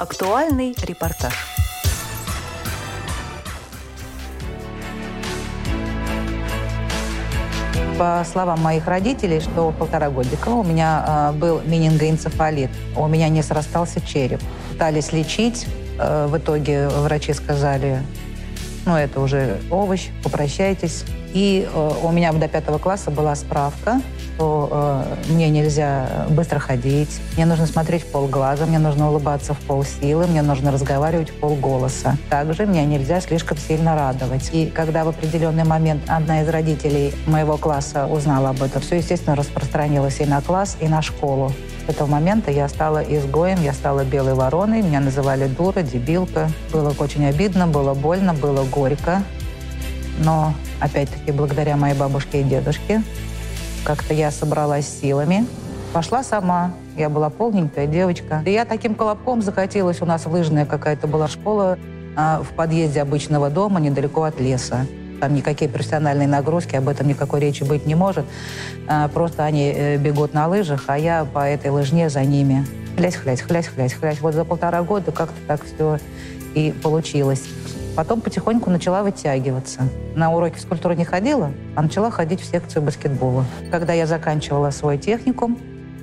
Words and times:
Актуальный 0.00 0.74
репортаж. 0.82 1.34
По 7.98 8.24
словам 8.24 8.62
моих 8.62 8.86
родителей, 8.86 9.40
что 9.40 9.74
полтора 9.78 10.08
годика 10.08 10.48
у 10.48 10.64
меня 10.64 11.04
э, 11.06 11.32
был 11.36 11.60
менингоэнцефалит. 11.66 12.70
У 12.96 13.06
меня 13.08 13.28
не 13.28 13.42
срастался 13.42 14.00
череп. 14.00 14.40
Пытались 14.70 15.12
лечить. 15.12 15.66
Э, 15.98 16.28
в 16.28 16.38
итоге 16.38 16.88
врачи 16.88 17.34
сказали, 17.34 18.02
ну, 18.86 18.96
это 18.96 19.20
уже 19.20 19.60
овощ, 19.70 20.08
попрощайтесь. 20.24 21.04
И 21.34 21.68
э, 21.70 21.90
у 22.02 22.10
меня 22.10 22.32
до 22.32 22.48
пятого 22.48 22.78
класса 22.78 23.10
была 23.10 23.34
справка, 23.34 24.00
что 24.40 24.68
э, 25.28 25.32
мне 25.32 25.50
нельзя 25.50 26.26
быстро 26.30 26.58
ходить, 26.58 27.20
мне 27.36 27.44
нужно 27.44 27.66
смотреть 27.66 28.04
в 28.04 28.06
полглаза, 28.06 28.64
мне 28.64 28.78
нужно 28.78 29.10
улыбаться 29.10 29.52
в 29.52 29.58
полсилы, 29.58 30.26
мне 30.26 30.40
нужно 30.40 30.72
разговаривать 30.72 31.28
в 31.28 31.34
полголоса. 31.34 32.16
Также 32.30 32.64
мне 32.64 32.86
нельзя 32.86 33.20
слишком 33.20 33.58
сильно 33.58 33.94
радовать. 33.94 34.48
И 34.54 34.64
когда 34.64 35.04
в 35.04 35.08
определенный 35.08 35.64
момент 35.64 36.04
одна 36.06 36.40
из 36.40 36.48
родителей 36.48 37.12
моего 37.26 37.58
класса 37.58 38.06
узнала 38.06 38.48
об 38.48 38.62
этом, 38.62 38.80
все, 38.80 38.96
естественно, 38.96 39.36
распространилось 39.36 40.20
и 40.20 40.24
на 40.24 40.40
класс, 40.40 40.78
и 40.80 40.88
на 40.88 41.02
школу. 41.02 41.52
С 41.86 41.90
этого 41.90 42.08
момента 42.08 42.50
я 42.50 42.66
стала 42.70 43.00
изгоем, 43.00 43.62
я 43.62 43.74
стала 43.74 44.04
белой 44.04 44.32
вороной, 44.32 44.80
меня 44.80 45.00
называли 45.00 45.48
дура, 45.48 45.82
дебилка. 45.82 46.48
Было 46.72 46.94
очень 46.98 47.26
обидно, 47.26 47.66
было 47.66 47.92
больно, 47.92 48.32
было 48.32 48.64
горько. 48.64 49.22
Но, 50.24 50.54
опять-таки, 50.80 51.30
благодаря 51.30 51.76
моей 51.76 51.94
бабушке 51.94 52.40
и 52.40 52.42
дедушке, 52.42 53.02
как-то 53.84 54.14
я 54.14 54.30
собралась 54.30 54.88
силами, 54.88 55.46
пошла 55.92 56.22
сама. 56.22 56.72
Я 56.96 57.08
была 57.08 57.30
полненькая 57.30 57.86
девочка. 57.86 58.42
И 58.44 58.52
я 58.52 58.64
таким 58.64 58.94
колобком 58.94 59.42
захотелось. 59.42 60.02
У 60.02 60.06
нас 60.06 60.26
лыжная 60.26 60.66
какая-то 60.66 61.06
была 61.06 61.28
школа 61.28 61.78
а, 62.16 62.42
в 62.42 62.54
подъезде 62.54 63.00
обычного 63.00 63.50
дома, 63.50 63.80
недалеко 63.80 64.24
от 64.24 64.40
леса. 64.40 64.86
Там 65.20 65.34
никакие 65.34 65.70
профессиональные 65.70 66.28
нагрузки, 66.28 66.76
об 66.76 66.88
этом 66.88 67.06
никакой 67.06 67.40
речи 67.40 67.62
быть 67.62 67.86
не 67.86 67.94
может. 67.94 68.24
А, 68.88 69.08
просто 69.08 69.44
они 69.44 69.72
э, 69.74 69.96
бегут 69.98 70.34
на 70.34 70.46
лыжах, 70.48 70.84
а 70.86 70.98
я 70.98 71.24
по 71.24 71.46
этой 71.46 71.70
лыжне 71.70 72.08
за 72.08 72.22
ними. 72.24 72.66
Хлясь, 72.96 73.16
хлясь, 73.16 73.40
хлясь, 73.40 73.66
хлясь, 73.66 73.92
хлясь. 73.92 74.20
Вот 74.20 74.34
за 74.34 74.44
полтора 74.44 74.82
года 74.82 75.12
как-то 75.12 75.36
так 75.46 75.64
все 75.64 75.98
и 76.54 76.72
получилось. 76.82 77.44
Потом 78.00 78.22
потихоньку 78.22 78.70
начала 78.70 79.02
вытягиваться. 79.02 79.82
На 80.14 80.32
уроки 80.32 80.54
физкультуры 80.54 80.96
не 80.96 81.04
ходила, 81.04 81.52
а 81.76 81.82
начала 81.82 82.10
ходить 82.10 82.40
в 82.40 82.46
секцию 82.46 82.80
баскетбола. 82.80 83.44
Когда 83.70 83.92
я 83.92 84.06
заканчивала 84.06 84.70
свой 84.70 84.96
техникум, 84.96 85.56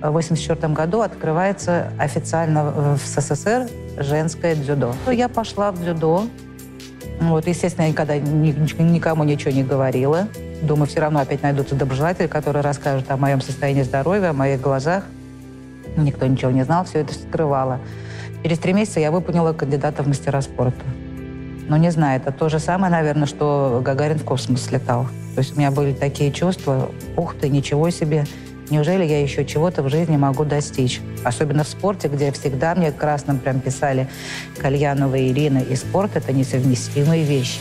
в 0.00 0.08
1984 0.08 0.74
году 0.74 1.02
открывается 1.02 1.92
официально 1.96 2.64
в 2.64 2.98
СССР 2.98 3.68
женское 3.96 4.56
дзюдо. 4.56 4.92
Я 5.06 5.28
пошла 5.28 5.70
в 5.70 5.80
дзюдо. 5.84 6.24
Вот, 7.20 7.46
естественно, 7.46 7.84
я 7.84 7.90
никогда 7.92 8.16
никому 8.18 9.22
ничего 9.22 9.52
не 9.52 9.62
говорила. 9.62 10.26
Думаю, 10.62 10.88
все 10.88 10.98
равно 10.98 11.20
опять 11.20 11.44
найдутся 11.44 11.76
доброжелатели, 11.76 12.26
которые 12.26 12.64
расскажут 12.64 13.08
о 13.08 13.16
моем 13.16 13.40
состоянии 13.40 13.82
здоровья, 13.82 14.30
о 14.30 14.32
моих 14.32 14.60
глазах. 14.60 15.04
Никто 15.96 16.26
ничего 16.26 16.50
не 16.50 16.64
знал, 16.64 16.86
все 16.86 17.02
это 17.02 17.14
скрывала. 17.14 17.78
Через 18.42 18.58
три 18.58 18.72
месяца 18.72 18.98
я 18.98 19.12
выполнила 19.12 19.52
кандидата 19.52 20.02
в 20.02 20.08
мастера 20.08 20.40
спорта. 20.40 20.82
Ну, 21.68 21.76
не 21.76 21.90
знаю, 21.90 22.20
это 22.20 22.30
то 22.30 22.48
же 22.48 22.58
самое, 22.58 22.92
наверное, 22.92 23.26
что 23.26 23.80
Гагарин 23.82 24.18
в 24.18 24.24
космос 24.24 24.70
летал. 24.70 25.06
То 25.34 25.40
есть 25.40 25.56
у 25.56 25.58
меня 25.58 25.70
были 25.70 25.92
такие 25.92 26.30
чувства, 26.30 26.90
ух 27.16 27.34
ты, 27.34 27.48
ничего 27.48 27.90
себе, 27.90 28.26
неужели 28.70 29.04
я 29.04 29.20
еще 29.20 29.44
чего-то 29.44 29.82
в 29.82 29.88
жизни 29.88 30.16
могу 30.16 30.44
достичь? 30.44 31.00
Особенно 31.24 31.64
в 31.64 31.68
спорте, 31.68 32.08
где 32.08 32.30
всегда 32.32 32.74
мне 32.74 32.92
красным 32.92 33.38
прям 33.38 33.60
писали 33.60 34.08
Кальянова 34.58 35.14
и 35.14 35.32
Ирина, 35.32 35.58
и 35.58 35.74
спорт— 35.74 36.12
это 36.14 36.32
несовместимые 36.32 37.24
вещи. 37.24 37.58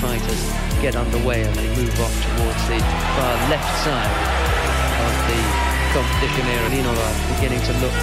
fighters 0.00 0.42
get 0.82 0.96
underway 0.96 1.42
and 1.42 1.54
they 1.54 1.68
move 1.76 2.00
off 2.00 2.14
towards 2.24 2.62
the 2.68 2.78
far 3.16 3.34
left 3.50 3.84
side 3.84 4.16
of 5.06 5.14
the 5.28 5.77
competition 5.94 6.44
here. 6.44 6.68
Linova 6.74 7.08
beginning 7.34 7.60
to 7.68 7.72
look 7.82 7.96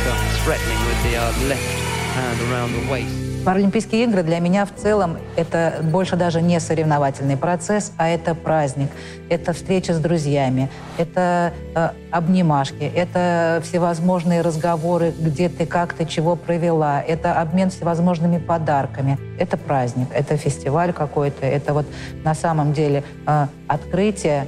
threatening 0.43 0.79
with 0.87 0.99
the 1.05 1.13
uh, 1.17 1.25
left 1.49 1.69
hand 2.17 2.37
around 2.49 2.71
the 2.73 2.91
waist. 2.91 3.25
Паралимпийские 3.45 4.05
игры 4.05 4.23
для 4.23 4.39
меня 4.39 4.65
в 4.65 4.73
целом 4.73 5.17
это 5.35 5.75
больше 5.83 6.15
даже 6.15 6.41
не 6.41 6.59
соревновательный 6.59 7.37
процесс, 7.37 7.91
а 7.95 8.07
это 8.07 8.33
праздник, 8.33 8.89
это 9.29 9.53
встреча 9.53 9.93
с 9.93 9.99
друзьями, 9.99 10.67
это 10.97 11.53
э, 11.75 11.89
обнимашки, 12.09 12.91
это 12.95 13.61
всевозможные 13.63 14.41
разговоры, 14.41 15.13
где 15.19 15.47
ты 15.47 15.67
как 15.67 15.93
ты 15.93 16.07
чего 16.07 16.35
провела, 16.35 16.99
это 16.99 17.39
обмен 17.39 17.69
всевозможными 17.69 18.39
подарками, 18.39 19.19
это 19.37 19.57
праздник, 19.57 20.07
это 20.11 20.37
фестиваль 20.37 20.91
какой-то, 20.91 21.45
это 21.45 21.75
вот 21.75 21.85
на 22.23 22.33
самом 22.33 22.73
деле 22.73 23.03
э, 23.27 23.45
открытие 23.67 24.47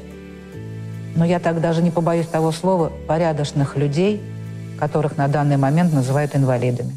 но 1.18 1.26
я 1.26 1.40
так 1.40 1.60
даже 1.60 1.82
не 1.82 1.90
побоюсь 1.90 2.28
того 2.28 2.52
слова, 2.52 2.92
порядочных 3.08 3.76
людей, 3.76 4.22
которых 4.80 5.18
на 5.18 5.28
данный 5.28 5.58
момент 5.58 5.92
называют 5.92 6.36
инвалидами. 6.36 6.96